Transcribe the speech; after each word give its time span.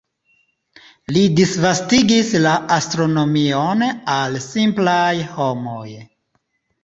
Li 1.17 1.21
disvastigis 1.39 2.31
la 2.45 2.53
astronomion 2.77 3.85
al 4.15 4.37
simplaj 4.47 5.13
homoj. 5.37 5.87